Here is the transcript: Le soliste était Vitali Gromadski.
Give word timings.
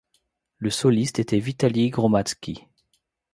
Le 0.57 0.71
soliste 0.71 1.19
était 1.19 1.37
Vitali 1.37 1.91
Gromadski. 1.91 2.63